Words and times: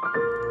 you 0.00 0.47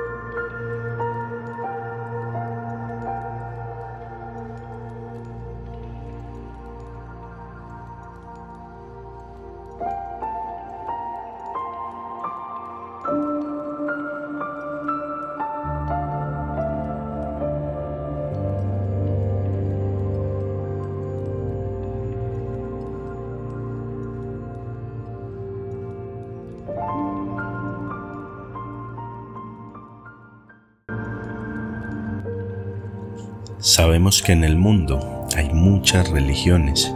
Sabemos 33.60 34.22
que 34.22 34.34
en 34.34 34.44
el 34.44 34.56
mundo 34.56 35.26
hay 35.36 35.50
muchas 35.52 36.10
religiones 36.12 36.94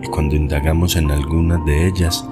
y 0.00 0.06
cuando 0.06 0.36
indagamos 0.36 0.94
en 0.94 1.10
algunas 1.10 1.64
de 1.66 1.88
ellas, 1.88 2.24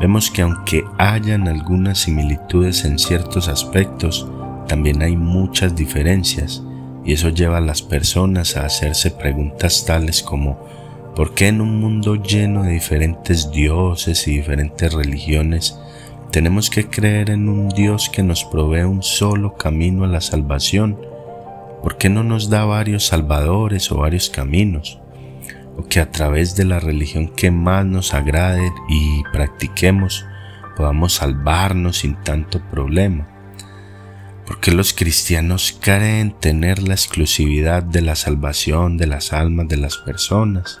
vemos 0.00 0.30
que 0.30 0.42
aunque 0.42 0.84
hayan 0.98 1.48
algunas 1.48 1.98
similitudes 1.98 2.84
en 2.84 2.96
ciertos 2.96 3.48
aspectos, 3.48 4.28
también 4.68 5.02
hay 5.02 5.16
muchas 5.16 5.74
diferencias 5.74 6.62
y 7.04 7.14
eso 7.14 7.28
lleva 7.28 7.56
a 7.56 7.60
las 7.60 7.82
personas 7.82 8.56
a 8.56 8.66
hacerse 8.66 9.10
preguntas 9.10 9.84
tales 9.84 10.22
como 10.22 10.56
¿por 11.16 11.34
qué 11.34 11.48
en 11.48 11.60
un 11.60 11.80
mundo 11.80 12.14
lleno 12.14 12.62
de 12.62 12.70
diferentes 12.70 13.50
dioses 13.50 14.28
y 14.28 14.36
diferentes 14.36 14.92
religiones 14.92 15.76
tenemos 16.30 16.70
que 16.70 16.88
creer 16.88 17.30
en 17.30 17.48
un 17.48 17.68
Dios 17.68 18.08
que 18.08 18.22
nos 18.22 18.44
provee 18.44 18.84
un 18.84 19.02
solo 19.02 19.56
camino 19.56 20.04
a 20.04 20.08
la 20.08 20.20
salvación? 20.20 21.13
¿Por 21.84 21.98
qué 21.98 22.08
no 22.08 22.24
nos 22.24 22.48
da 22.48 22.64
varios 22.64 23.04
salvadores 23.04 23.92
o 23.92 23.98
varios 23.98 24.30
caminos? 24.30 24.98
O 25.76 25.82
que 25.82 26.00
a 26.00 26.10
través 26.10 26.56
de 26.56 26.64
la 26.64 26.80
religión 26.80 27.28
que 27.28 27.50
más 27.50 27.84
nos 27.84 28.14
agrade 28.14 28.72
y 28.88 29.22
practiquemos 29.34 30.24
podamos 30.78 31.12
salvarnos 31.12 31.98
sin 31.98 32.14
tanto 32.22 32.58
problema. 32.70 33.28
¿Por 34.46 34.60
qué 34.60 34.70
los 34.70 34.94
cristianos 34.94 35.78
creen 35.78 36.32
tener 36.40 36.82
la 36.82 36.94
exclusividad 36.94 37.82
de 37.82 38.00
la 38.00 38.16
salvación 38.16 38.96
de 38.96 39.06
las 39.06 39.34
almas 39.34 39.68
de 39.68 39.76
las 39.76 39.98
personas? 39.98 40.80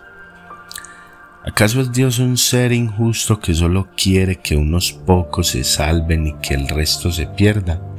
¿Acaso 1.44 1.82
es 1.82 1.92
Dios 1.92 2.18
un 2.18 2.38
ser 2.38 2.72
injusto 2.72 3.40
que 3.40 3.52
solo 3.52 3.90
quiere 3.94 4.36
que 4.36 4.56
unos 4.56 4.92
pocos 4.92 5.48
se 5.48 5.64
salven 5.64 6.28
y 6.28 6.32
que 6.36 6.54
el 6.54 6.66
resto 6.66 7.12
se 7.12 7.26
pierda? 7.26 7.93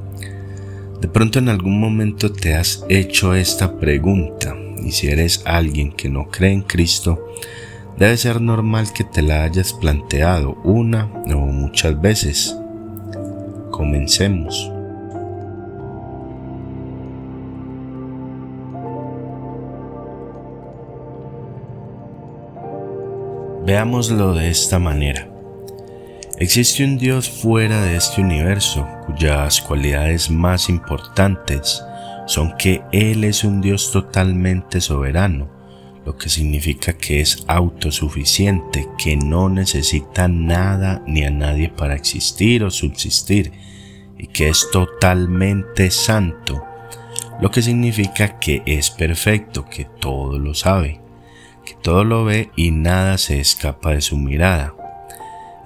De 1.05 1.11
pronto 1.11 1.37
en 1.37 1.49
algún 1.49 1.79
momento 1.79 2.31
te 2.31 2.55
has 2.55 2.83
hecho 2.89 3.35
esta 3.35 3.77
pregunta 3.77 4.55
y 4.83 4.91
si 4.91 5.05
eres 5.05 5.43
alguien 5.45 5.91
que 5.91 6.09
no 6.09 6.31
cree 6.31 6.51
en 6.51 6.63
Cristo, 6.63 7.27
debe 7.95 8.17
ser 8.17 8.41
normal 8.41 8.91
que 8.91 9.03
te 9.03 9.21
la 9.21 9.43
hayas 9.43 9.71
planteado 9.71 10.55
una 10.63 11.05
o 11.27 11.37
muchas 11.37 12.01
veces. 12.01 12.57
Comencemos. 13.69 14.71
Veámoslo 23.63 24.33
de 24.33 24.49
esta 24.49 24.79
manera. 24.79 25.34
Existe 26.37 26.83
un 26.83 26.97
Dios 26.97 27.29
fuera 27.29 27.81
de 27.81 27.95
este 27.95 28.19
universo 28.19 28.85
cuyas 29.05 29.61
cualidades 29.61 30.29
más 30.29 30.67
importantes 30.67 31.81
son 32.27 32.57
que 32.57 32.81
Él 32.91 33.23
es 33.23 33.45
un 33.45 33.61
Dios 33.61 33.89
totalmente 33.93 34.81
soberano, 34.81 35.47
lo 36.05 36.17
que 36.17 36.27
significa 36.27 36.91
que 36.91 37.21
es 37.21 37.45
autosuficiente, 37.47 38.85
que 39.01 39.15
no 39.15 39.47
necesita 39.47 40.27
nada 40.27 41.01
ni 41.07 41.23
a 41.23 41.31
nadie 41.31 41.69
para 41.69 41.95
existir 41.95 42.65
o 42.65 42.69
subsistir, 42.69 43.53
y 44.17 44.27
que 44.27 44.49
es 44.49 44.67
totalmente 44.73 45.89
santo, 45.89 46.65
lo 47.39 47.49
que 47.49 47.61
significa 47.61 48.39
que 48.39 48.61
es 48.65 48.91
perfecto, 48.91 49.69
que 49.69 49.85
todo 49.85 50.37
lo 50.37 50.53
sabe, 50.53 50.99
que 51.63 51.75
todo 51.81 52.03
lo 52.03 52.25
ve 52.25 52.49
y 52.57 52.71
nada 52.71 53.17
se 53.17 53.39
escapa 53.39 53.91
de 53.91 54.01
su 54.01 54.17
mirada. 54.17 54.73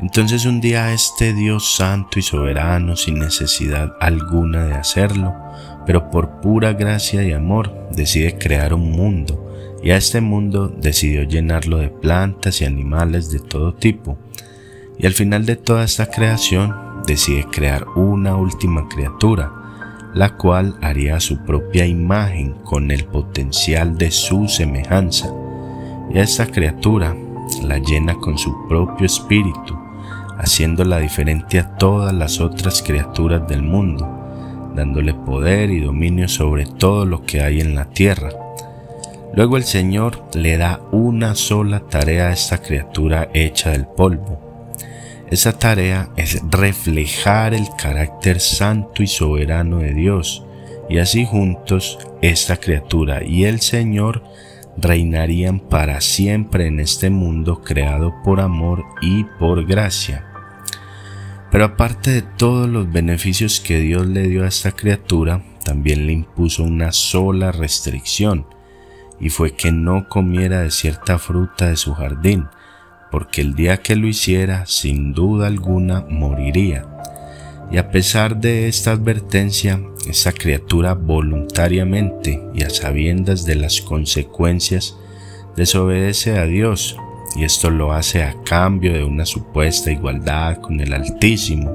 Entonces 0.01 0.45
un 0.45 0.61
día 0.61 0.93
este 0.93 1.33
Dios 1.33 1.75
santo 1.75 2.19
y 2.19 2.21
soberano, 2.21 2.95
sin 2.95 3.19
necesidad 3.19 3.97
alguna 3.99 4.63
de 4.63 4.73
hacerlo, 4.73 5.35
pero 5.85 6.09
por 6.09 6.39
pura 6.39 6.71
gracia 6.71 7.21
y 7.23 7.33
amor, 7.33 7.89
decide 7.91 8.37
crear 8.37 8.73
un 8.73 8.91
mundo, 8.91 9.45
y 9.83 9.91
a 9.91 9.97
este 9.97 10.21
mundo 10.21 10.69
decidió 10.69 11.23
llenarlo 11.23 11.77
de 11.77 11.89
plantas 11.89 12.61
y 12.61 12.65
animales 12.65 13.29
de 13.29 13.39
todo 13.39 13.73
tipo. 13.73 14.17
Y 14.97 15.05
al 15.05 15.13
final 15.13 15.45
de 15.45 15.57
toda 15.57 15.83
esta 15.83 16.05
creación, 16.05 16.73
decide 17.05 17.45
crear 17.51 17.85
una 17.95 18.35
última 18.35 18.87
criatura, 18.87 19.51
la 20.13 20.37
cual 20.37 20.77
haría 20.81 21.19
su 21.19 21.43
propia 21.43 21.85
imagen 21.85 22.53
con 22.63 22.91
el 22.91 23.05
potencial 23.05 23.97
de 23.97 24.11
su 24.11 24.47
semejanza. 24.47 25.33
Y 26.09 26.19
a 26.19 26.23
esta 26.23 26.47
criatura 26.47 27.15
la 27.63 27.77
llena 27.79 28.15
con 28.15 28.37
su 28.37 28.67
propio 28.67 29.05
espíritu, 29.05 29.78
haciéndola 30.39 30.99
diferente 30.99 31.59
a 31.59 31.75
todas 31.75 32.13
las 32.13 32.39
otras 32.39 32.81
criaturas 32.81 33.47
del 33.47 33.61
mundo, 33.61 34.71
dándole 34.73 35.13
poder 35.13 35.69
y 35.69 35.81
dominio 35.81 36.29
sobre 36.29 36.65
todo 36.65 37.05
lo 37.05 37.23
que 37.23 37.41
hay 37.41 37.59
en 37.59 37.75
la 37.75 37.85
tierra. 37.85 38.29
Luego 39.33 39.57
el 39.57 39.63
Señor 39.63 40.23
le 40.33 40.57
da 40.57 40.79
una 40.91 41.35
sola 41.35 41.81
tarea 41.81 42.27
a 42.27 42.33
esta 42.33 42.61
criatura 42.61 43.29
hecha 43.33 43.71
del 43.71 43.85
polvo. 43.85 44.39
Esa 45.29 45.59
tarea 45.59 46.09
es 46.15 46.41
reflejar 46.49 47.53
el 47.53 47.67
carácter 47.77 48.39
santo 48.39 49.03
y 49.03 49.07
soberano 49.07 49.79
de 49.79 49.93
Dios, 49.93 50.43
y 50.89 50.97
así 50.97 51.25
juntos 51.25 51.99
esta 52.21 52.57
criatura 52.57 53.23
y 53.23 53.43
el 53.43 53.59
Señor 53.59 54.23
reinarían 54.77 55.59
para 55.59 56.01
siempre 56.01 56.67
en 56.67 56.79
este 56.79 57.09
mundo 57.09 57.61
creado 57.61 58.15
por 58.23 58.39
amor 58.39 58.83
y 59.01 59.25
por 59.37 59.65
gracia. 59.65 60.28
Pero 61.51 61.65
aparte 61.65 62.11
de 62.11 62.21
todos 62.21 62.69
los 62.69 62.91
beneficios 62.91 63.59
que 63.59 63.79
Dios 63.79 64.05
le 64.05 64.27
dio 64.27 64.43
a 64.43 64.47
esta 64.47 64.71
criatura, 64.71 65.43
también 65.63 66.05
le 66.05 66.13
impuso 66.13 66.63
una 66.63 66.91
sola 66.91 67.51
restricción, 67.51 68.45
y 69.19 69.29
fue 69.29 69.55
que 69.55 69.71
no 69.71 70.07
comiera 70.07 70.61
de 70.61 70.71
cierta 70.71 71.17
fruta 71.17 71.67
de 71.69 71.75
su 71.75 71.93
jardín, 71.93 72.47
porque 73.11 73.41
el 73.41 73.55
día 73.55 73.77
que 73.77 73.95
lo 73.95 74.07
hiciera, 74.07 74.65
sin 74.67 75.13
duda 75.13 75.47
alguna, 75.47 76.05
moriría. 76.07 76.85
Y 77.71 77.77
a 77.77 77.91
pesar 77.91 78.37
de 78.37 78.67
esta 78.67 78.91
advertencia, 78.91 79.81
esa 80.07 80.31
criatura 80.31 80.93
voluntariamente 80.93 82.43
y 82.53 82.63
a 82.63 82.69
sabiendas 82.69 83.45
de 83.45 83.55
las 83.55 83.81
consecuencias, 83.81 84.95
desobedece 85.55 86.37
a 86.37 86.45
Dios 86.45 86.95
y 87.35 87.43
esto 87.43 87.69
lo 87.69 87.93
hace 87.93 88.23
a 88.23 88.35
cambio 88.43 88.93
de 88.93 89.03
una 89.03 89.25
supuesta 89.25 89.91
igualdad 89.91 90.57
con 90.57 90.79
el 90.79 90.93
Altísimo, 90.93 91.71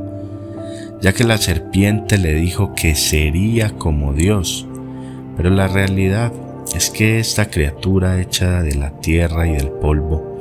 ya 1.00 1.12
que 1.12 1.25
la 1.25 1.38
serpiente 1.38 2.19
le 2.19 2.34
dijo 2.34 2.75
que 2.75 2.94
sería 2.94 3.70
como 3.70 4.12
Dios, 4.12 4.66
pero 5.37 5.50
la 5.50 5.69
realidad 5.69 6.32
es 6.75 6.91
que 6.91 7.19
esta 7.19 7.50
criatura 7.50 8.20
hecha 8.20 8.62
de 8.62 8.75
la 8.75 9.00
tierra 9.00 9.47
y 9.47 9.53
del 9.53 9.70
polvo, 9.70 10.41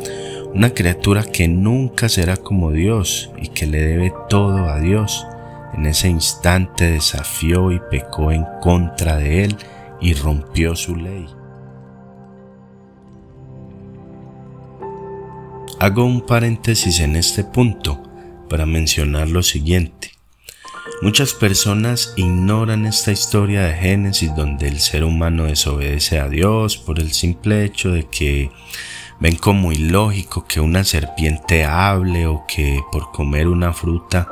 una 0.54 0.70
criatura 0.70 1.24
que 1.24 1.48
nunca 1.48 2.10
será 2.10 2.38
como 2.38 2.72
Dios 2.72 3.32
y 3.42 3.50
que 3.50 3.66
le 3.66 3.82
debe 3.82 4.14
todo 4.30 4.70
a 4.70 4.80
Dios, 4.80 5.26
en 5.74 5.88
ese 5.88 6.08
instante 6.08 6.92
desafió 6.92 7.72
y 7.72 7.80
pecó 7.90 8.32
en 8.32 8.46
contra 8.62 9.18
de 9.18 9.46
él 9.46 9.58
y 10.00 10.14
rompió 10.14 10.76
su 10.76 10.96
ley. 10.96 11.28
Hago 15.84 16.06
un 16.06 16.22
paréntesis 16.22 17.02
en 17.02 17.18
este 17.18 17.44
punto 17.44 18.02
para 18.50 18.66
mencionar 18.66 19.28
lo 19.28 19.44
siguiente. 19.44 20.12
Muchas 21.02 21.34
personas 21.34 22.14
ignoran 22.16 22.86
esta 22.86 23.12
historia 23.12 23.64
de 23.64 23.74
Génesis 23.74 24.34
donde 24.34 24.70
el 24.70 24.80
ser 24.80 25.04
humano 25.04 25.44
desobedece 25.44 26.22
a 26.22 26.30
Dios 26.30 26.78
por 26.78 27.02
el 27.02 27.12
simple 27.12 27.66
hecho 27.66 27.92
de 27.92 28.08
que 28.08 28.50
ven 29.20 29.36
como 29.36 29.74
ilógico 29.74 30.46
que 30.46 30.62
una 30.62 30.86
serpiente 30.86 31.66
hable 31.66 32.28
o 32.28 32.46
que 32.48 32.80
por 32.90 33.12
comer 33.12 33.50
una 33.50 33.74
fruta 33.74 34.30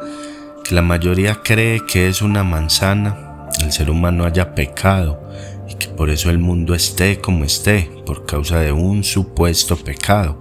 que 0.63 0.73
la 0.73 0.81
mayoría 0.81 1.41
cree 1.43 1.85
que 1.85 2.07
es 2.07 2.21
una 2.21 2.45
manzana, 2.45 3.49
el 3.59 3.73
ser 3.73 3.91
humano 3.91 4.23
haya 4.23 4.55
pecado 4.55 5.21
y 5.69 5.73
que 5.73 5.89
por 5.89 6.11
eso 6.11 6.29
el 6.29 6.39
mundo 6.39 6.73
esté 6.75 7.19
como 7.19 7.43
esté 7.43 7.91
por 8.05 8.25
causa 8.25 8.61
de 8.61 8.71
un 8.71 9.03
supuesto 9.03 9.75
pecado. 9.75 10.40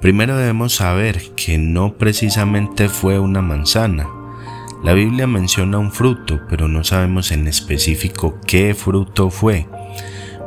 Primero 0.00 0.38
debemos 0.38 0.76
saber 0.76 1.20
que 1.36 1.58
no 1.58 1.92
precisamente 1.92 2.88
fue 2.88 3.18
una 3.18 3.42
manzana. 3.42 4.08
La 4.82 4.94
Biblia 4.94 5.26
menciona 5.26 5.78
un 5.78 5.92
fruto, 5.92 6.40
pero 6.48 6.68
no 6.68 6.84
sabemos 6.84 7.32
en 7.32 7.46
específico 7.46 8.38
qué 8.46 8.74
fruto 8.74 9.28
fue. 9.28 9.68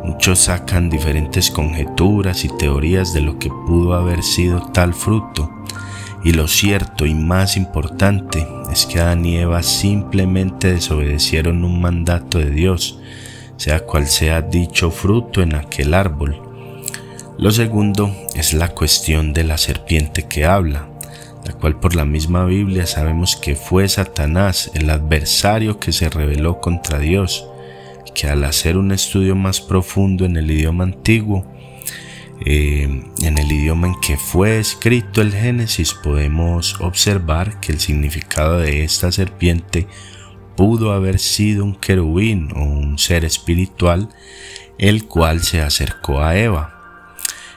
Muchos 0.04 0.40
sacan 0.40 0.90
diferentes 0.90 1.52
conjeturas 1.52 2.44
y 2.46 2.50
teorías 2.58 3.14
de 3.14 3.22
lo 3.22 3.38
que 3.38 3.50
pudo 3.50 3.94
haber 3.94 4.24
sido 4.24 4.72
tal 4.74 4.96
fruto. 4.96 5.52
Y 6.24 6.32
lo 6.32 6.48
cierto 6.48 7.06
y 7.06 7.14
más 7.14 7.56
importante 7.56 8.48
es 8.72 8.88
que 8.88 9.02
Adán 9.02 9.24
y 9.24 9.38
Eva 9.38 9.62
simplemente 9.62 10.74
desobedecieron 10.74 11.64
un 11.64 11.80
mandato 11.80 12.40
de 12.40 12.50
Dios, 12.50 13.00
sea 13.58 13.82
cual 13.82 14.08
sea 14.08 14.42
dicho 14.42 14.90
fruto 14.90 15.44
en 15.44 15.54
aquel 15.54 15.94
árbol. 15.94 16.43
Lo 17.38 17.52
segundo 17.52 18.16
es 18.36 18.54
la 18.54 18.70
cuestión 18.70 19.34
de 19.34 19.44
la 19.44 19.58
serpiente 19.58 20.28
que 20.28 20.46
habla 20.46 20.88
la 21.46 21.54
cual 21.54 21.80
por 21.80 21.96
la 21.96 22.06
misma 22.06 22.46
Biblia 22.46 22.86
sabemos 22.86 23.36
que 23.36 23.56
fue 23.56 23.88
Satanás 23.90 24.72
el 24.74 24.90
adversario 24.90 25.80
que 25.80 25.92
se 25.92 26.10
rebeló 26.10 26.62
contra 26.62 27.00
Dios, 27.00 27.46
que 28.16 28.28
al 28.28 28.44
hacer 28.44 28.78
un 28.78 28.92
estudio 28.92 29.36
más 29.36 29.60
profundo 29.60 30.26
en 30.26 30.38
el 30.38 30.50
idioma 30.50 30.86
antiguo, 30.86 31.46
eh, 32.46 33.04
en 33.22 33.38
el 33.38 33.52
idioma 33.52 33.88
en 33.88 34.00
que 34.00 34.18
fue 34.18 34.60
escrito 34.60 35.22
el 35.22 35.34
Génesis, 35.34 35.94
podemos 35.94 36.80
observar 36.80 37.60
que 37.60 37.72
el 37.72 37.80
significado 37.80 38.60
de 38.60 38.84
esta 38.84 39.12
serpiente 39.12 39.88
pudo 40.56 40.94
haber 40.94 41.20
sido 41.20 41.64
un 41.66 41.76
querubín 41.76 42.50
o 42.56 42.64
un 42.64 42.98
ser 43.00 43.26
espiritual, 43.26 44.10
el 44.78 45.06
cual 45.06 45.42
se 45.42 45.62
acercó 45.62 46.22
a 46.22 46.38
Eva 46.38 46.73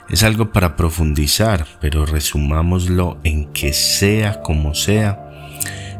es 0.08 0.22
algo 0.22 0.52
para 0.52 0.76
profundizar, 0.76 1.66
pero 1.80 2.06
resumámoslo 2.06 3.18
en 3.24 3.52
que 3.52 3.72
sea 3.72 4.42
como 4.42 4.74
sea, 4.74 5.26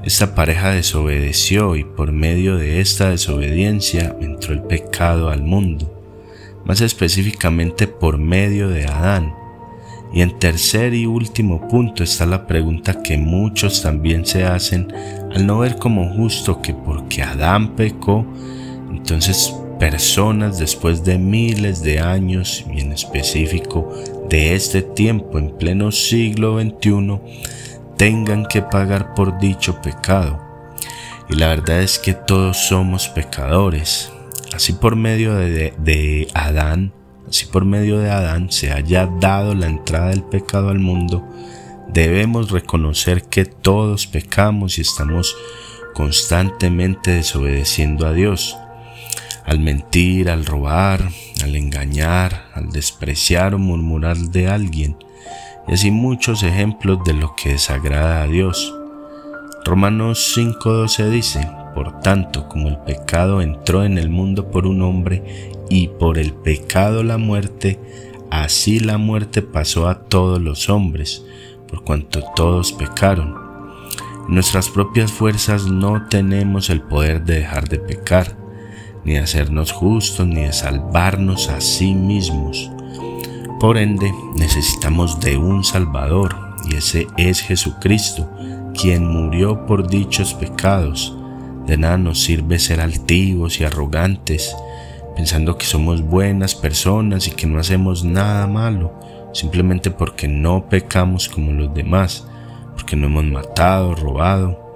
esta 0.05 0.37
pareja 0.37 0.70
desobedeció 0.70 1.75
y 1.75 1.82
por 1.82 2.12
medio 2.12 2.56
de 2.56 2.81
esta 2.81 3.11
desobediencia 3.11 4.14
entró 4.20 4.55
el 4.55 4.62
pecado 4.62 5.31
al 5.31 5.43
mundo, 5.43 5.93
más 6.64 6.81
específicamente 6.81 7.88
por 7.88 8.17
medio 8.17 8.69
de 8.69 8.85
Adán. 8.87 9.35
Y 10.12 10.23
en 10.23 10.38
tercer 10.38 10.94
y 10.94 11.06
último 11.06 11.67
punto 11.67 12.05
está 12.05 12.25
la 12.25 12.47
pregunta 12.47 13.02
que 13.02 13.19
muchos 13.19 13.82
también 13.82 14.25
se 14.25 14.44
hacen 14.44 14.93
al 15.35 15.44
no 15.44 15.59
ver 15.59 15.76
como 15.76 16.14
justo 16.14 16.62
que 16.62 16.73
porque 16.73 17.25
Adán 17.25 17.75
pecó, 17.75 18.25
entonces 18.93 19.52
personas 19.78 20.58
después 20.58 21.05
de 21.05 21.19
miles 21.19 21.82
de 21.82 22.00
años 22.00 22.64
y 22.73 22.81
en 22.81 22.93
específico 22.93 23.93
de 24.28 24.55
este 24.55 24.82
tiempo 24.82 25.38
en 25.38 25.50
pleno 25.56 25.93
siglo 25.93 26.61
XXI 26.61 27.20
tengan 27.96 28.46
que 28.46 28.62
pagar 28.62 29.14
por 29.14 29.38
dicho 29.38 29.81
pecado. 29.81 30.40
Y 31.28 31.34
la 31.34 31.49
verdad 31.49 31.82
es 31.82 31.99
que 31.99 32.14
todos 32.14 32.56
somos 32.56 33.08
pecadores. 33.08 34.12
Así 34.55 34.73
por 34.73 34.96
medio 34.96 35.34
de, 35.34 35.75
de 35.78 36.28
Adán, 36.34 36.93
así 37.28 37.46
por 37.46 37.64
medio 37.64 37.99
de 37.99 38.11
Adán 38.11 38.50
se 38.50 38.73
haya 38.73 39.06
dado 39.20 39.55
la 39.55 39.67
entrada 39.67 40.11
del 40.11 40.23
pecado 40.23 40.70
al 40.70 40.78
mundo, 40.78 41.26
debemos 41.88 42.50
reconocer 42.50 43.23
que 43.25 43.44
todos 43.44 44.06
pecamos 44.06 44.78
y 44.78 44.82
estamos 44.82 45.37
constantemente 45.94 47.11
desobedeciendo 47.12 48.06
a 48.06 48.12
Dios 48.12 48.56
al 49.46 49.60
mentir, 49.60 50.28
al 50.28 50.44
robar, 50.44 51.08
al 51.43 51.54
engañar, 51.54 52.50
al 52.52 52.70
despreciar 52.70 53.54
o 53.54 53.58
murmurar 53.58 54.16
de 54.16 54.48
alguien, 54.48 54.96
y 55.69 55.75
así 55.75 55.90
muchos 55.90 56.43
ejemplos 56.43 56.98
de 57.04 57.14
lo 57.14 57.34
que 57.37 57.50
desagrada 57.50 58.22
a 58.22 58.26
Dios. 58.26 58.75
Romanos 59.64 60.37
5:12 60.37 61.10
dice, 61.10 61.48
por 61.75 62.00
tanto, 62.00 62.48
como 62.48 62.69
el 62.69 62.78
pecado 62.78 63.40
entró 63.40 63.84
en 63.84 63.98
el 63.98 64.08
mundo 64.08 64.50
por 64.50 64.66
un 64.66 64.82
hombre 64.82 65.52
y 65.69 65.88
por 65.88 66.19
el 66.19 66.32
pecado 66.32 67.04
la 67.04 67.19
muerte, 67.19 67.78
así 68.31 68.81
la 68.81 68.99
muerte 68.99 69.42
pasó 69.42 69.88
a 69.88 70.00
todos 70.00 70.40
los 70.40 70.69
hombres, 70.69 71.25
por 71.69 71.84
cuanto 71.84 72.22
todos 72.34 72.72
pecaron. 72.72 73.37
En 74.28 74.34
nuestras 74.34 74.69
propias 74.70 75.12
fuerzas 75.12 75.66
no 75.66 76.08
tenemos 76.08 76.69
el 76.69 76.81
poder 76.81 77.25
de 77.25 77.37
dejar 77.37 77.69
de 77.69 77.78
pecar 77.78 78.45
ni 79.06 79.12
de 79.12 79.20
hacernos 79.20 79.70
justos, 79.70 80.26
ni 80.26 80.43
de 80.43 80.53
salvarnos 80.53 81.49
a 81.49 81.61
sí 81.61 81.94
mismos. 81.94 82.73
Por 83.61 83.79
ende, 83.79 84.12
necesitamos 84.35 85.20
de 85.20 85.37
un 85.37 85.62
Salvador, 85.62 86.37
y 86.69 86.75
ese 86.75 87.06
es 87.17 87.41
Jesucristo, 87.41 88.29
quien 88.75 89.06
murió 89.06 89.64
por 89.64 89.88
dichos 89.88 90.35
pecados. 90.35 91.17
De 91.67 91.79
nada 91.79 91.99
nos 91.99 92.20
sirve 92.20 92.58
ser 92.58 92.81
altivos 92.81 93.61
y 93.61 93.64
arrogantes, 93.64 94.56
pensando 95.14 95.56
que 95.56 95.67
somos 95.67 96.02
buenas 96.02 96.56
personas 96.56 97.29
y 97.29 97.31
que 97.31 97.47
no 97.47 97.61
hacemos 97.61 98.05
nada 98.05 98.49
malo, 98.49 98.93
simplemente 99.32 99.93
porque 99.93 100.26
no 100.26 100.69
pecamos 100.69 101.29
como 101.29 101.52
los 101.52 101.73
demás, 101.73 102.26
porque 102.75 102.97
no 102.97 103.06
hemos 103.06 103.25
matado, 103.25 103.94
robado, 103.94 104.67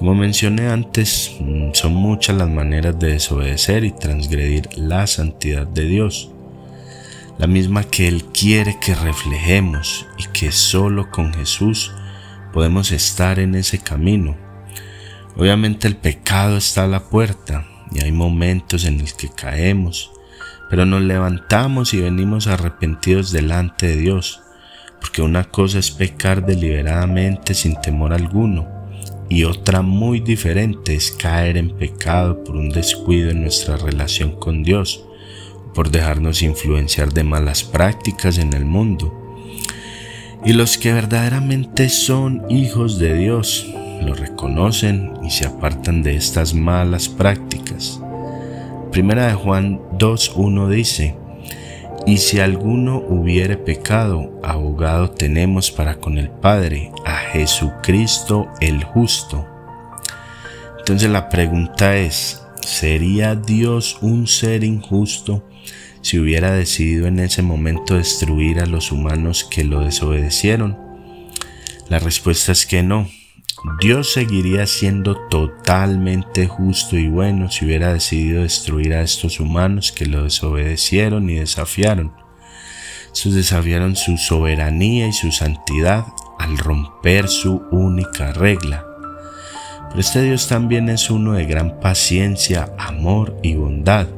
como 0.00 0.14
mencioné 0.14 0.70
antes, 0.70 1.36
mm, 1.40 1.74
son 1.74 1.92
muchas 1.92 2.34
las 2.34 2.48
maneras 2.48 2.98
de 2.98 3.12
desobedecer 3.12 3.84
y 3.84 3.90
transgredir 3.90 4.66
la 4.78 5.06
santidad 5.06 5.66
de 5.66 5.84
Dios, 5.84 6.30
la 7.36 7.46
misma 7.46 7.84
que 7.84 8.08
Él 8.08 8.24
quiere 8.32 8.78
que 8.80 8.94
reflejemos 8.94 10.06
y 10.16 10.26
que 10.32 10.52
solo 10.52 11.10
con 11.10 11.34
Jesús 11.34 11.92
podemos 12.50 12.92
estar 12.92 13.38
en 13.38 13.54
ese 13.54 13.80
camino. 13.80 14.38
Obviamente 15.36 15.86
el 15.86 15.96
pecado 15.96 16.56
está 16.56 16.84
a 16.84 16.88
la 16.88 17.00
puerta 17.00 17.66
y 17.92 18.02
hay 18.02 18.10
momentos 18.10 18.86
en 18.86 18.96
los 18.96 19.12
que 19.12 19.28
caemos, 19.28 20.12
pero 20.70 20.86
nos 20.86 21.02
levantamos 21.02 21.92
y 21.92 22.00
venimos 22.00 22.46
arrepentidos 22.46 23.32
delante 23.32 23.88
de 23.88 23.96
Dios, 23.96 24.40
porque 24.98 25.20
una 25.20 25.44
cosa 25.44 25.78
es 25.78 25.90
pecar 25.90 26.46
deliberadamente 26.46 27.52
sin 27.52 27.78
temor 27.82 28.14
alguno 28.14 28.79
y 29.30 29.44
otra 29.44 29.80
muy 29.80 30.18
diferente 30.18 30.94
es 30.96 31.12
caer 31.12 31.56
en 31.56 31.70
pecado 31.70 32.42
por 32.42 32.56
un 32.56 32.68
descuido 32.68 33.30
en 33.30 33.42
nuestra 33.42 33.76
relación 33.76 34.32
con 34.32 34.64
Dios, 34.64 35.06
por 35.72 35.90
dejarnos 35.90 36.42
influenciar 36.42 37.12
de 37.12 37.22
malas 37.22 37.62
prácticas 37.62 38.38
en 38.38 38.52
el 38.52 38.64
mundo. 38.64 39.16
Y 40.44 40.52
los 40.52 40.76
que 40.76 40.92
verdaderamente 40.92 41.88
son 41.90 42.42
hijos 42.50 42.98
de 42.98 43.14
Dios 43.14 43.72
lo 44.02 44.14
reconocen 44.14 45.12
y 45.22 45.30
se 45.30 45.46
apartan 45.46 46.02
de 46.02 46.16
estas 46.16 46.52
malas 46.52 47.08
prácticas. 47.08 48.00
Primera 48.90 49.28
de 49.28 49.34
Juan 49.34 49.80
2.1 49.96 50.68
dice, 50.70 51.19
y 52.06 52.18
si 52.18 52.40
alguno 52.40 52.98
hubiere 52.98 53.56
pecado, 53.56 54.40
abogado 54.42 55.10
tenemos 55.10 55.70
para 55.70 55.96
con 55.96 56.18
el 56.18 56.30
Padre, 56.30 56.90
a 57.04 57.16
Jesucristo 57.16 58.48
el 58.60 58.82
justo. 58.84 59.46
Entonces 60.78 61.10
la 61.10 61.28
pregunta 61.28 61.96
es, 61.96 62.42
¿sería 62.62 63.34
Dios 63.34 63.98
un 64.00 64.26
ser 64.26 64.64
injusto 64.64 65.46
si 66.00 66.18
hubiera 66.18 66.52
decidido 66.52 67.06
en 67.06 67.20
ese 67.20 67.42
momento 67.42 67.96
destruir 67.96 68.60
a 68.60 68.66
los 68.66 68.90
humanos 68.90 69.46
que 69.48 69.64
lo 69.64 69.80
desobedecieron? 69.80 70.76
La 71.88 71.98
respuesta 71.98 72.52
es 72.52 72.66
que 72.66 72.82
no. 72.82 73.08
Dios 73.78 74.12
seguiría 74.12 74.66
siendo 74.66 75.16
totalmente 75.28 76.46
justo 76.46 76.96
y 76.96 77.08
bueno 77.08 77.50
si 77.50 77.66
hubiera 77.66 77.92
decidido 77.92 78.42
destruir 78.42 78.94
a 78.94 79.02
estos 79.02 79.38
humanos 79.38 79.92
que 79.92 80.06
lo 80.06 80.24
desobedecieron 80.24 81.28
y 81.28 81.34
desafiaron. 81.34 82.12
Sus 83.12 83.34
desafiaron 83.34 83.96
su 83.96 84.16
soberanía 84.16 85.08
y 85.08 85.12
su 85.12 85.30
santidad 85.30 86.06
al 86.38 86.56
romper 86.56 87.28
su 87.28 87.62
única 87.70 88.32
regla. 88.32 88.86
Pero 89.88 90.00
este 90.00 90.22
Dios 90.22 90.48
también 90.48 90.88
es 90.88 91.10
uno 91.10 91.34
de 91.34 91.44
gran 91.44 91.80
paciencia, 91.80 92.72
amor 92.78 93.36
y 93.42 93.56
bondad, 93.56 94.08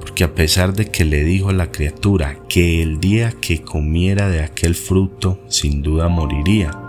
porque 0.00 0.24
a 0.24 0.34
pesar 0.34 0.72
de 0.72 0.86
que 0.86 1.04
le 1.04 1.22
dijo 1.22 1.50
a 1.50 1.52
la 1.52 1.70
criatura 1.70 2.38
que 2.48 2.82
el 2.82 2.98
día 2.98 3.32
que 3.40 3.62
comiera 3.62 4.28
de 4.28 4.42
aquel 4.42 4.74
fruto 4.74 5.38
sin 5.48 5.82
duda 5.82 6.08
moriría, 6.08 6.83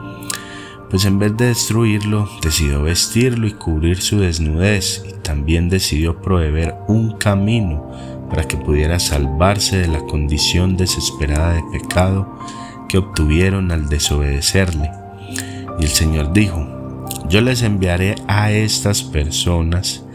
pues 0.95 1.03
en 1.03 1.19
vez 1.19 1.35
de 1.35 1.47
destruirlo, 1.47 2.29
decidió 2.41 2.83
vestirlo 2.83 3.47
y 3.47 3.51
cubrir 3.51 4.01
su 4.01 4.21
desnudez. 4.21 5.03
Y 5.09 5.11
también 5.23 5.67
decidió 5.67 6.21
proveer 6.21 6.73
un 6.87 7.17
camino 7.17 7.91
para 8.29 8.45
que 8.45 8.55
pudiera 8.55 8.97
salvarse 8.97 9.77
de 9.77 9.89
la 9.89 9.99
condición 9.99 10.77
desesperada 10.77 11.55
de 11.55 11.63
pecado 11.73 12.39
que 12.87 12.97
obtuvieron 12.97 13.73
al 13.73 13.89
desobedecerle. 13.89 14.89
Y 15.81 15.83
el 15.83 15.89
Señor 15.89 16.31
dijo, 16.31 16.65
yo 17.27 17.41
les 17.41 17.61
enviaré 17.61 18.15
a 18.29 18.53
estas 18.53 19.03
personas 19.03 20.05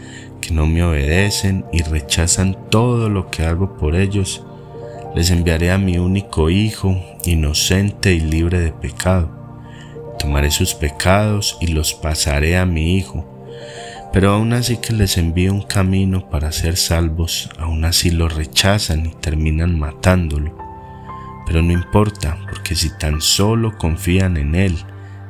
que 0.41 0.49
no 0.49 0.65
me 0.65 0.81
obedecen 0.81 1.63
y 1.71 1.83
rechazan 1.83 2.57
todo 2.71 3.07
lo 3.07 3.29
que 3.29 3.45
hago 3.45 3.77
por 3.77 3.95
ellos, 3.95 4.43
les 5.15 5.29
enviaré 5.29 5.69
a 5.69 5.77
mi 5.77 5.99
único 5.99 6.49
Hijo, 6.49 6.97
inocente 7.23 8.15
y 8.15 8.19
libre 8.19 8.59
de 8.59 8.71
pecado 8.71 9.40
Tomaré 10.21 10.51
sus 10.51 10.75
pecados 10.75 11.57
y 11.61 11.67
los 11.67 11.95
pasaré 11.95 12.55
a 12.55 12.67
mi 12.67 12.95
Hijo, 12.95 13.25
Pero 14.13 14.33
aún 14.33 14.53
así 14.53 14.77
que 14.77 14.93
les 14.93 15.17
envío 15.17 15.51
un 15.51 15.63
camino 15.63 16.29
para 16.29 16.51
ser 16.51 16.77
salvos, 16.77 17.49
aún 17.57 17.85
así 17.85 18.11
lo 18.11 18.29
rechazan 18.29 19.07
y 19.07 19.15
terminan 19.15 19.79
matándolo. 19.79 20.55
Pero 21.47 21.63
no 21.63 21.71
importa, 21.71 22.37
porque 22.51 22.75
si 22.75 22.95
tan 22.99 23.19
solo 23.19 23.75
confían 23.79 24.37
en 24.37 24.53
Él 24.53 24.77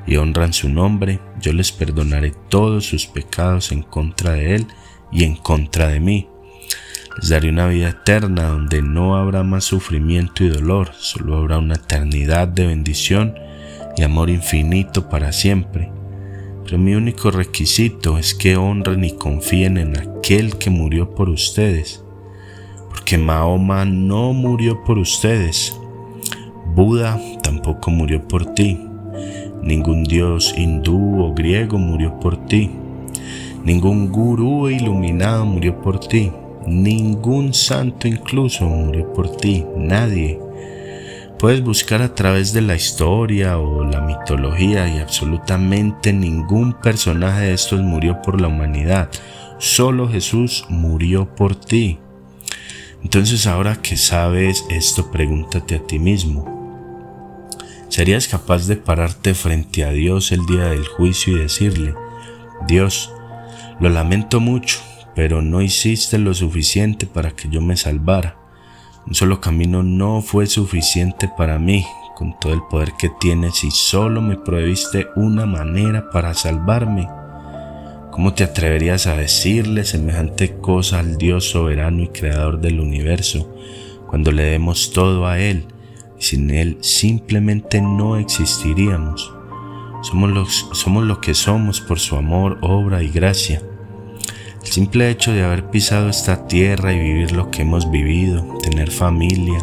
y 0.06 0.18
honran 0.18 0.52
su 0.52 0.68
nombre, 0.68 1.22
yo 1.40 1.54
les 1.54 1.72
perdonaré 1.72 2.34
todos 2.50 2.86
sus 2.86 3.06
pecados 3.06 3.72
en 3.72 3.84
contra 3.84 4.34
de 4.34 4.56
Él 4.56 4.68
y 5.10 5.24
en 5.24 5.38
contra 5.38 5.88
de 5.88 6.02
mí. 6.02 6.28
Les 7.22 7.30
daré 7.30 7.48
una 7.48 7.68
vida 7.68 7.90
eterna 7.90 8.50
donde 8.50 8.82
no 8.82 9.16
habrá 9.16 9.44
más 9.44 9.64
sufrimiento 9.64 10.44
y 10.44 10.50
dolor, 10.50 10.92
solo 10.98 11.38
habrá 11.38 11.60
una 11.60 11.76
eternidad 11.76 12.50
de 12.50 12.68
bendición 12.68 13.36
y 13.98 14.04
amor 14.04 14.30
infinito 14.30 15.10
para 15.10 15.32
siempre. 15.32 15.92
Pero 16.64 16.78
mi 16.78 16.96
único 16.96 17.32
requisito 17.32 18.18
es 18.18 18.34
que 18.34 18.56
honren 18.56 19.04
y 19.04 19.12
confíen 19.12 19.78
en 19.78 19.98
aquel 19.98 20.58
que 20.58 20.70
murió 20.70 21.14
por 21.14 21.30
ustedes, 21.30 22.04
porque 22.90 23.18
Mahoma 23.18 23.86
no 23.86 24.34
murió 24.34 24.84
por 24.84 24.98
ustedes, 24.98 25.78
Buda 26.76 27.20
tampoco 27.44 27.92
murió 27.92 28.26
por 28.28 28.54
ti, 28.54 28.80
ningún 29.62 30.04
dios 30.04 30.54
hindú 30.58 31.22
o 31.24 31.34
griego 31.34 31.78
murió 31.78 32.18
por 32.20 32.46
ti, 32.46 32.70
ningún 33.66 34.10
gurú 34.10 34.70
iluminado 34.70 35.46
murió 35.46 35.82
por 35.82 36.00
ti, 36.00 36.32
ningún 36.66 37.54
santo 37.54 38.08
incluso 38.08 38.66
murió 38.66 39.12
por 39.14 39.36
ti, 39.36 39.66
nadie. 39.76 40.40
Puedes 41.42 41.64
buscar 41.64 42.04
a 42.04 42.14
través 42.14 42.54
de 42.54 42.62
la 42.62 42.76
historia 42.76 43.58
o 43.58 43.84
la 43.84 44.00
mitología 44.00 44.88
y 44.88 45.00
absolutamente 45.00 46.14
ningún 46.14 46.74
personaje 46.74 47.46
de 47.46 47.54
estos 47.54 47.82
murió 47.82 48.22
por 48.22 48.40
la 48.40 48.48
humanidad. 48.48 49.10
Solo 49.58 50.08
Jesús 50.08 50.66
murió 50.70 51.36
por 51.36 51.56
ti. 51.56 51.98
Entonces 53.02 53.48
ahora 53.48 53.82
que 53.82 53.98
sabes 53.98 54.66
esto, 54.70 55.10
pregúntate 55.10 55.74
a 55.74 55.84
ti 55.84 55.98
mismo. 55.98 57.50
¿Serías 57.90 58.28
capaz 58.28 58.68
de 58.68 58.76
pararte 58.76 59.34
frente 59.34 59.84
a 59.84 59.90
Dios 59.90 60.32
el 60.32 60.46
día 60.46 60.66
del 60.66 60.86
juicio 60.86 61.36
y 61.36 61.40
decirle, 61.40 61.96
Dios, 62.68 63.12
lo 63.80 63.90
lamento 63.90 64.40
mucho, 64.40 64.78
pero 65.16 65.42
no 65.42 65.64
hiciste 65.64 66.20
lo 66.20 66.36
suficiente 66.36 67.08
para 67.08 67.32
que 67.32 67.50
yo 67.50 67.62
me 67.62 67.78
salvara? 67.78 68.41
Un 69.08 69.16
solo 69.16 69.42
camino 69.42 69.82
no 69.82 70.22
fue 70.22 70.46
suficiente 70.46 71.30
para 71.36 71.58
mí, 71.58 71.86
con 72.16 72.40
todo 72.40 72.54
el 72.54 72.62
poder 72.70 72.94
que 73.00 73.10
tienes, 73.20 73.64
y 73.64 73.72
solo 73.72 74.22
me 74.22 74.38
prohibiste 74.38 75.08
una 75.16 75.46
manera 75.46 76.10
para 76.12 76.34
salvarme. 76.34 77.10
¿Cómo 78.12 78.34
te 78.34 78.44
atreverías 78.44 79.08
a 79.08 79.16
decirle 79.16 79.86
semejante 79.86 80.58
cosa 80.58 81.00
al 81.00 81.18
Dios 81.18 81.50
soberano 81.50 82.04
y 82.04 82.10
creador 82.10 82.60
del 82.60 82.80
universo, 82.80 83.52
cuando 84.08 84.32
le 84.32 84.44
demos 84.44 84.92
todo 84.94 85.26
a 85.26 85.40
Él? 85.40 85.66
y 86.20 86.24
Sin 86.24 86.52
Él 86.52 86.78
simplemente 86.82 87.82
no 87.82 88.18
existiríamos. 88.18 89.34
Somos, 90.04 90.30
los, 90.30 90.70
somos 90.74 91.06
lo 91.06 91.22
que 91.22 91.34
somos 91.34 91.82
por 91.82 92.00
su 92.00 92.16
amor, 92.18 92.60
obra 92.62 93.02
y 93.02 93.10
gracia. 93.10 93.62
El 94.64 94.72
simple 94.72 95.10
hecho 95.10 95.34
de 95.34 95.44
haber 95.44 95.70
pisado 95.70 96.10
esta 96.10 96.48
tierra 96.48 96.94
y 96.94 97.00
vivir 97.00 97.32
lo 97.32 97.50
que 97.50 97.64
hemos 97.64 97.90
vivido, 97.90 98.46
tener 98.62 98.92
familia, 98.92 99.60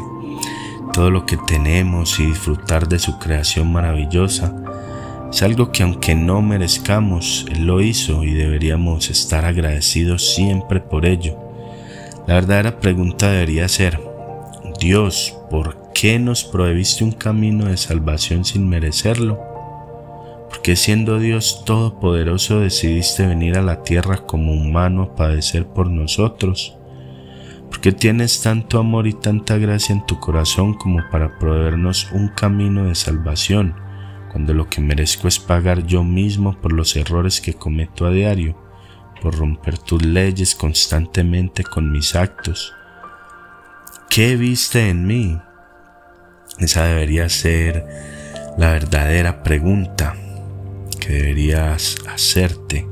todo 0.93 1.11
lo 1.11 1.25
que 1.25 1.37
tenemos 1.37 2.19
y 2.19 2.27
disfrutar 2.27 2.89
de 2.89 2.99
su 2.99 3.19
creación 3.19 3.73
maravillosa, 3.73 4.55
es 5.33 5.43
algo 5.43 5.71
que 5.71 5.83
aunque 5.83 6.15
no 6.15 6.43
merezcamos, 6.43 7.47
Él 7.51 7.67
lo 7.67 7.81
hizo 7.81 8.25
y 8.25 8.33
deberíamos 8.33 9.09
estar 9.09 9.45
agradecidos 9.45 10.35
siempre 10.35 10.81
por 10.81 11.07
ello. 11.07 11.39
La 12.27 12.35
verdadera 12.35 12.81
pregunta 12.81 13.31
debería 13.31 13.69
ser, 13.69 14.01
Dios, 14.81 15.37
¿por 15.51 15.93
qué 15.95 16.19
nos 16.19 16.45
prohibiste 16.45 17.05
un 17.05 17.13
camino 17.13 17.67
de 17.67 17.77
salvación 17.77 18.45
sin 18.45 18.69
merecerlo? 18.69 19.48
¿Por 20.49 20.63
qué 20.63 20.77
siendo 20.77 21.19
Dios 21.19 21.63
Todopoderoso 21.67 22.61
decidiste 22.61 23.27
venir 23.27 23.59
a 23.59 23.63
la 23.63 23.83
tierra 23.83 24.25
como 24.25 24.53
humano 24.53 25.03
a 25.03 25.15
padecer 25.15 25.67
por 25.67 25.91
nosotros? 25.91 26.75
¿Por 27.69 27.81
qué 27.81 27.93
tienes 27.93 28.41
tanto 28.41 28.79
amor 28.79 29.07
y 29.07 29.13
tanta 29.13 29.59
gracia 29.59 29.95
en 29.95 30.07
tu 30.07 30.19
corazón 30.19 30.73
como 30.73 31.01
para 31.11 31.39
proveernos 31.39 32.11
un 32.13 32.29
camino 32.29 32.87
de 32.87 32.95
salvación, 32.95 33.77
cuando 34.33 34.55
lo 34.55 34.71
que 34.71 34.81
merezco 34.81 35.29
es 35.29 35.39
pagar 35.39 35.87
yo 35.87 36.03
mismo 36.03 36.59
por 36.59 36.73
los 36.73 36.97
errores 36.97 37.43
que 37.43 37.53
cometo 37.53 38.07
a 38.07 38.11
diario, 38.11 38.57
por 39.21 39.37
romper 39.37 39.77
tus 39.77 40.03
leyes 40.03 40.55
constantemente 40.55 41.63
con 41.63 41.93
mis 41.93 42.15
actos? 42.15 42.73
¿Qué 44.09 44.37
viste 44.37 44.89
en 44.89 45.07
mí? 45.07 45.39
Esa 46.59 46.87
debería 46.87 47.29
ser 47.29 47.87
la 48.57 48.73
verdadera 48.73 49.43
pregunta 49.43 50.17
deberías 51.13 51.97
hacerte. 52.07 52.87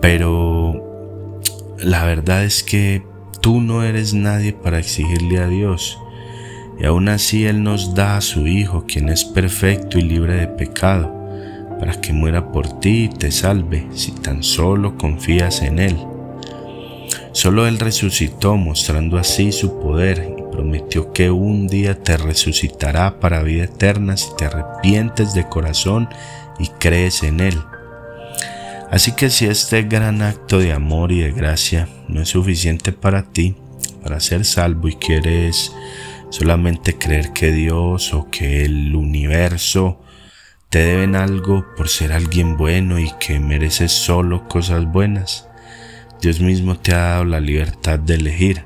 Pero 0.00 0.92
la 1.78 2.04
verdad 2.04 2.44
es 2.44 2.62
que 2.62 3.02
tú 3.40 3.60
no 3.60 3.82
eres 3.82 4.14
nadie 4.14 4.52
para 4.52 4.78
exigirle 4.78 5.38
a 5.38 5.48
Dios. 5.48 5.98
Y 6.80 6.86
aún 6.86 7.08
así 7.08 7.44
Él 7.44 7.62
nos 7.62 7.94
da 7.94 8.16
a 8.16 8.20
su 8.20 8.46
Hijo, 8.46 8.84
quien 8.86 9.08
es 9.08 9.24
perfecto 9.24 9.98
y 9.98 10.02
libre 10.02 10.34
de 10.34 10.48
pecado, 10.48 11.12
para 11.78 12.00
que 12.00 12.12
muera 12.12 12.50
por 12.50 12.80
ti 12.80 13.04
y 13.04 13.08
te 13.08 13.30
salve, 13.30 13.86
si 13.94 14.12
tan 14.12 14.42
solo 14.42 14.96
confías 14.96 15.62
en 15.62 15.78
Él. 15.78 15.96
Solo 17.32 17.66
Él 17.66 17.78
resucitó, 17.78 18.56
mostrando 18.56 19.18
así 19.18 19.52
su 19.52 19.78
poder, 19.80 20.34
y 20.38 20.42
prometió 20.52 21.12
que 21.12 21.30
un 21.30 21.66
día 21.66 21.98
te 22.02 22.16
resucitará 22.16 23.20
para 23.20 23.42
vida 23.42 23.64
eterna 23.64 24.16
si 24.16 24.28
te 24.36 24.46
arrepientes 24.46 25.34
de 25.34 25.48
corazón 25.48 26.08
y 26.58 26.68
crees 26.68 27.22
en 27.22 27.40
Él. 27.40 27.62
Así 28.92 29.12
que 29.12 29.30
si 29.30 29.46
este 29.46 29.84
gran 29.84 30.20
acto 30.20 30.58
de 30.58 30.72
amor 30.72 31.12
y 31.12 31.20
de 31.20 31.32
gracia 31.32 31.88
no 32.08 32.20
es 32.20 32.28
suficiente 32.28 32.92
para 32.92 33.22
ti, 33.22 33.56
para 34.02 34.20
ser 34.20 34.44
salvo 34.44 34.88
y 34.88 34.96
quieres 34.96 35.72
solamente 36.28 36.98
creer 36.98 37.32
que 37.32 37.52
Dios 37.52 38.12
o 38.12 38.28
que 38.30 38.64
el 38.64 38.94
universo 38.94 39.98
te 40.68 40.80
deben 40.80 41.16
algo 41.16 41.64
por 41.74 41.88
ser 41.88 42.12
alguien 42.12 42.56
bueno 42.56 42.98
y 42.98 43.10
que 43.18 43.40
mereces 43.40 43.92
solo 43.92 44.46
cosas 44.46 44.84
buenas, 44.84 45.48
Dios 46.20 46.40
mismo 46.40 46.76
te 46.76 46.92
ha 46.92 46.98
dado 46.98 47.24
la 47.24 47.40
libertad 47.40 47.98
de 47.98 48.16
elegir. 48.16 48.64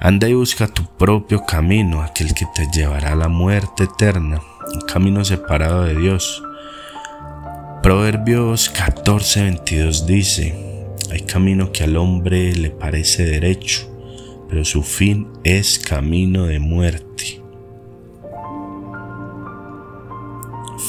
Anda 0.00 0.28
y 0.28 0.34
busca 0.34 0.66
tu 0.66 0.84
propio 0.96 1.44
camino, 1.44 2.02
aquel 2.02 2.34
que 2.34 2.46
te 2.54 2.66
llevará 2.72 3.12
a 3.12 3.16
la 3.16 3.28
muerte 3.28 3.84
eterna, 3.84 4.40
un 4.72 4.80
camino 4.80 5.24
separado 5.24 5.84
de 5.84 5.94
Dios 5.94 6.42
Proverbios 7.84 8.72
14:22 8.72 10.06
dice, 10.06 10.54
hay 11.10 11.20
camino 11.20 11.70
que 11.70 11.84
al 11.84 11.98
hombre 11.98 12.56
le 12.56 12.70
parece 12.70 13.26
derecho, 13.26 13.94
pero 14.48 14.64
su 14.64 14.82
fin 14.82 15.28
es 15.44 15.78
camino 15.78 16.46
de 16.46 16.60
muerte. 16.60 17.42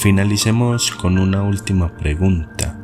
Finalicemos 0.02 0.90
con 0.92 1.18
una 1.18 1.44
última 1.44 1.98
pregunta, 1.98 2.80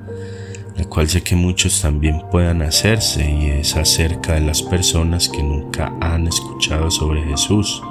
la 0.76 0.84
cual 0.84 1.08
sé 1.08 1.24
que 1.24 1.38
muchos 1.38 1.82
también 1.82 2.22
puedan 2.30 2.64
hacerse 2.64 3.32
y 3.32 3.46
es 3.46 3.78
acerca 3.78 4.34
de 4.34 4.42
las 4.42 4.62
personas 4.62 5.30
que 5.30 5.42
nunca 5.42 5.96
han 6.02 6.28
escuchado 6.28 6.92
sobre 6.92 7.24
Jesús 7.24 7.82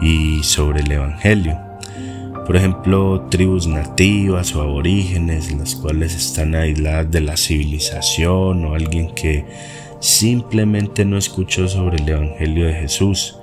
y 0.00 0.42
sobre 0.44 0.80
el 0.80 0.92
Evangelio. 0.92 1.65
Por 2.46 2.56
ejemplo, 2.56 3.26
tribus 3.28 3.66
nativas 3.66 4.54
o 4.54 4.62
aborígenes, 4.62 5.52
las 5.52 5.74
cuales 5.74 6.14
están 6.14 6.54
aisladas 6.54 7.10
de 7.10 7.20
la 7.20 7.36
civilización 7.36 8.64
o 8.64 8.74
alguien 8.74 9.12
que 9.14 9.44
simplemente 9.98 11.04
no 11.04 11.18
escuchó 11.18 11.66
sobre 11.66 11.96
el 11.96 12.08
Evangelio 12.08 12.66
de 12.66 12.74
Jesús. 12.74 13.36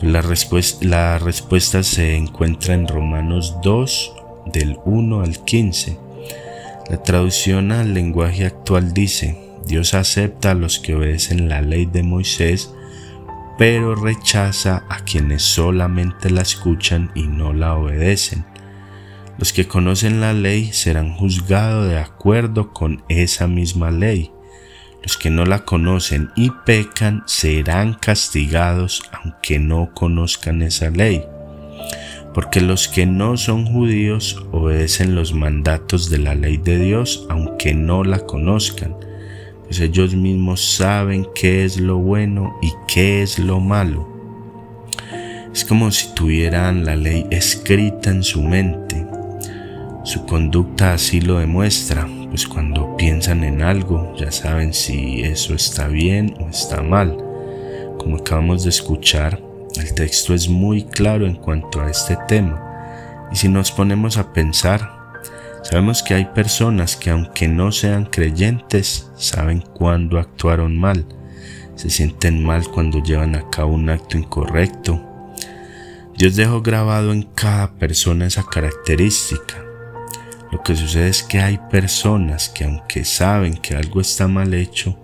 La, 0.00 0.20
respuesta, 0.20 0.84
la 0.84 1.18
respuesta 1.20 1.84
se 1.84 2.16
encuentra 2.16 2.74
en 2.74 2.88
Romanos 2.88 3.56
2, 3.62 4.12
del 4.46 4.78
1 4.84 5.20
al 5.20 5.44
15. 5.44 5.96
La 6.90 7.02
traducción 7.02 7.70
al 7.70 7.94
lenguaje 7.94 8.46
actual 8.46 8.92
dice, 8.92 9.38
Dios 9.64 9.94
acepta 9.94 10.50
a 10.50 10.54
los 10.54 10.80
que 10.80 10.96
obedecen 10.96 11.48
la 11.48 11.62
ley 11.62 11.86
de 11.86 12.02
Moisés, 12.02 12.74
pero 13.58 13.94
rechaza 13.94 14.84
a 14.88 15.00
quienes 15.00 15.42
solamente 15.42 16.30
la 16.30 16.42
escuchan 16.42 17.10
y 17.14 17.26
no 17.26 17.52
la 17.52 17.74
obedecen. 17.74 18.44
Los 19.38 19.52
que 19.52 19.66
conocen 19.66 20.20
la 20.20 20.32
ley 20.32 20.72
serán 20.72 21.14
juzgados 21.14 21.88
de 21.88 21.98
acuerdo 21.98 22.72
con 22.72 23.04
esa 23.08 23.46
misma 23.48 23.90
ley. 23.90 24.30
Los 25.02 25.18
que 25.18 25.28
no 25.28 25.44
la 25.44 25.64
conocen 25.64 26.30
y 26.34 26.50
pecan 26.64 27.24
serán 27.26 27.94
castigados 27.94 29.02
aunque 29.12 29.58
no 29.58 29.90
conozcan 29.92 30.62
esa 30.62 30.90
ley. 30.90 31.24
porque 32.32 32.60
los 32.60 32.88
que 32.88 33.06
no 33.06 33.36
son 33.36 33.64
judíos 33.64 34.44
obedecen 34.50 35.14
los 35.14 35.32
mandatos 35.34 36.10
de 36.10 36.18
la 36.18 36.34
ley 36.34 36.56
de 36.56 36.78
Dios 36.80 37.26
aunque 37.30 37.74
no 37.74 38.02
la 38.02 38.18
conozcan, 38.18 38.96
pues 39.64 39.80
ellos 39.80 40.14
mismos 40.14 40.76
saben 40.76 41.26
qué 41.34 41.64
es 41.64 41.80
lo 41.80 41.98
bueno 41.98 42.56
y 42.62 42.72
qué 42.86 43.22
es 43.22 43.38
lo 43.38 43.60
malo. 43.60 44.08
Es 45.52 45.64
como 45.64 45.90
si 45.90 46.14
tuvieran 46.14 46.84
la 46.84 46.96
ley 46.96 47.26
escrita 47.30 48.10
en 48.10 48.22
su 48.22 48.42
mente. 48.42 49.06
Su 50.04 50.26
conducta 50.26 50.94
así 50.94 51.20
lo 51.20 51.38
demuestra, 51.38 52.08
pues 52.28 52.46
cuando 52.46 52.96
piensan 52.96 53.44
en 53.44 53.62
algo 53.62 54.14
ya 54.16 54.30
saben 54.32 54.74
si 54.74 55.22
eso 55.22 55.54
está 55.54 55.88
bien 55.88 56.34
o 56.40 56.48
está 56.48 56.82
mal. 56.82 57.16
Como 57.98 58.16
acabamos 58.16 58.64
de 58.64 58.70
escuchar, 58.70 59.40
el 59.76 59.94
texto 59.94 60.34
es 60.34 60.48
muy 60.48 60.84
claro 60.84 61.26
en 61.26 61.36
cuanto 61.36 61.80
a 61.80 61.90
este 61.90 62.18
tema 62.28 62.60
y 63.34 63.36
si 63.36 63.48
nos 63.48 63.72
ponemos 63.72 64.16
a 64.16 64.32
pensar, 64.32 64.93
sabemos 65.64 66.02
que 66.02 66.14
hay 66.14 66.26
personas 66.26 66.96
que 66.96 67.10
aunque 67.10 67.48
no 67.48 67.72
sean 67.72 68.04
creyentes, 68.04 69.10
saben 69.16 69.60
cuándo 69.60 70.18
actuaron 70.18 70.78
mal, 70.78 71.04
se 71.74 71.90
sienten 71.90 72.44
mal 72.44 72.68
cuando 72.68 73.02
llevan 73.02 73.34
a 73.34 73.50
cabo 73.50 73.74
un 73.74 73.90
acto 73.90 74.16
incorrecto. 74.16 75.02
Dios 76.16 76.36
dejó 76.36 76.62
grabado 76.62 77.12
en 77.12 77.22
cada 77.22 77.72
persona 77.72 78.26
esa 78.26 78.44
característica. 78.44 79.64
Lo 80.52 80.62
que 80.62 80.76
sucede 80.76 81.08
es 81.08 81.24
que 81.24 81.40
hay 81.40 81.58
personas 81.70 82.48
que 82.48 82.64
aunque 82.64 83.04
saben 83.04 83.56
que 83.56 83.74
algo 83.74 84.00
está 84.00 84.28
mal 84.28 84.54
hecho, 84.54 84.96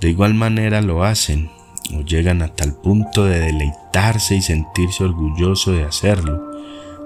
de 0.00 0.10
igual 0.10 0.34
manera 0.34 0.80
lo 0.80 1.02
hacen 1.02 1.50
o 1.92 2.02
llegan 2.02 2.42
a 2.42 2.54
tal 2.54 2.74
punto 2.74 3.24
de 3.24 3.40
deleitarse 3.40 4.36
y 4.36 4.42
sentirse 4.42 5.02
orgulloso 5.02 5.72
de 5.72 5.84
hacerlo. 5.84 6.52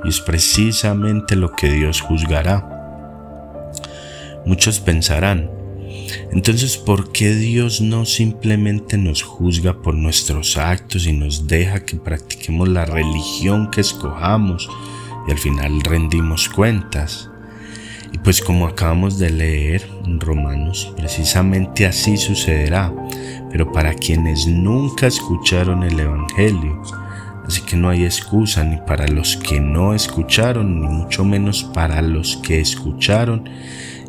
Y 0.05 0.09
es 0.11 0.21
precisamente 0.21 1.37
lo 1.37 1.53
que 1.53 1.71
Dios 1.71 2.03
juzgará. 2.03 2.72
Muchos 4.45 4.81
pensarán, 4.81 5.51
entonces, 6.33 6.77
¿por 6.79 7.13
qué 7.13 7.35
Dios 7.35 7.81
no 7.81 8.05
simplemente 8.05 8.97
nos 8.97 9.23
juzga 9.23 9.83
por 9.83 9.95
nuestros 9.95 10.57
actos 10.57 11.07
y 11.07 11.13
nos 11.13 11.47
deja 11.47 11.85
que 11.85 11.97
practiquemos 11.97 12.69
la 12.69 12.85
religión 12.85 13.71
que 13.71 13.83
escojamos 13.83 14.69
y 15.29 15.31
al 15.31 15.39
final 15.39 15.81
rendimos 15.83 16.49
cuentas? 16.49 17.29
Y 18.13 18.19
pues 18.19 18.43
como 18.43 18.67
acabamos 18.67 19.19
de 19.19 19.31
leer 19.31 19.87
en 20.05 20.21
Romanos, 20.21 20.93
precisamente 20.97 21.87
así 21.87 22.17
sucederá, 22.17 22.93
pero 23.51 23.71
para 23.73 23.95
quienes 23.95 24.47
nunca 24.47 25.07
escucharon 25.07 25.83
el 25.83 25.99
Evangelio. 25.99 26.83
Así 27.47 27.63
que 27.63 27.77
no 27.77 27.89
hay 27.89 28.05
excusa 28.05 28.65
ni 28.65 28.77
para 28.77 29.07
los 29.09 29.37
que 29.37 29.61
no 29.61 29.95
escucharon, 29.95 30.81
ni 30.81 30.87
mucho 30.87 31.25
menos 31.25 31.65
para 31.65 32.01
los 32.01 32.37
que 32.37 32.61
escucharon 32.61 33.49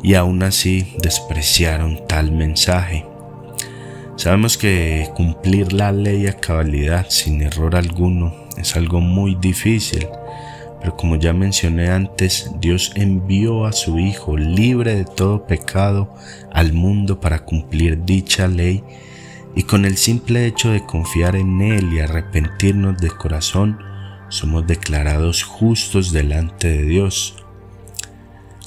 y 0.04 0.14
aún 0.14 0.44
así 0.44 0.94
despreciaron 1.02 2.06
tal 2.06 2.30
mensaje. 2.30 3.04
Sabemos 4.14 4.56
que 4.56 5.10
cumplir 5.16 5.72
la 5.72 5.90
ley 5.90 6.28
a 6.28 6.34
cabalidad 6.34 7.06
sin 7.08 7.42
error 7.42 7.74
alguno 7.74 8.32
es 8.56 8.76
algo 8.76 9.00
muy 9.00 9.34
difícil 9.34 10.06
pero 10.84 10.98
como 10.98 11.16
ya 11.16 11.32
mencioné 11.32 11.88
antes, 11.88 12.50
Dios 12.60 12.92
envió 12.94 13.64
a 13.64 13.72
su 13.72 13.98
Hijo 13.98 14.36
libre 14.36 14.94
de 14.94 15.06
todo 15.06 15.46
pecado 15.46 16.14
al 16.52 16.74
mundo 16.74 17.22
para 17.22 17.46
cumplir 17.46 18.04
dicha 18.04 18.48
ley 18.48 18.84
y 19.56 19.62
con 19.62 19.86
el 19.86 19.96
simple 19.96 20.44
hecho 20.44 20.72
de 20.72 20.84
confiar 20.84 21.36
en 21.36 21.62
Él 21.62 21.90
y 21.90 22.00
arrepentirnos 22.00 22.98
de 22.98 23.08
corazón, 23.08 23.78
somos 24.28 24.66
declarados 24.66 25.42
justos 25.42 26.12
delante 26.12 26.68
de 26.68 26.82
Dios. 26.82 27.43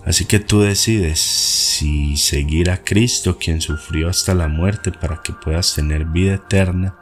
Así 0.08 0.24
que 0.24 0.40
tú 0.40 0.62
decides 0.62 1.20
si 1.20 2.16
seguir 2.16 2.70
a 2.70 2.82
Cristo 2.86 3.38
quien 3.38 3.60
sufrió 3.60 4.08
hasta 4.08 4.34
la 4.34 4.48
muerte 4.48 4.94
para 4.94 5.22
que 5.22 5.34
puedas 5.34 5.76
tener 5.76 6.06
vida 6.06 6.36
eterna 6.36 6.96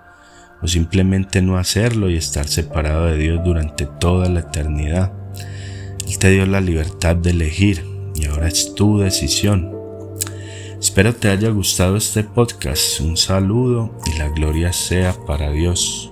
o 0.60 0.68
simplemente 0.68 1.44
no 1.44 1.60
hacerlo 1.60 2.10
y 2.10 2.16
estar 2.16 2.48
separado 2.48 3.06
de 3.06 3.18
Dios 3.18 3.44
durante 3.46 3.86
toda 3.86 4.28
la 4.28 4.40
eternidad. 4.40 5.14
Él 6.08 6.18
te 6.18 6.32
dio 6.32 6.48
la 6.48 6.62
libertad 6.62 7.16
de 7.16 7.30
elegir 7.30 7.86
y 8.16 8.26
ahora 8.26 8.48
es 8.48 8.74
tu 8.74 8.98
decisión. 8.98 9.72
Espero 10.80 11.14
te 11.14 11.30
haya 11.30 11.50
gustado 11.50 11.98
este 11.98 12.24
podcast. 12.24 13.02
Un 13.02 13.18
saludo 13.18 13.96
y 14.08 14.18
la 14.18 14.30
gloria 14.30 14.74
sea 14.74 15.14
para 15.28 15.52
Dios. 15.52 16.12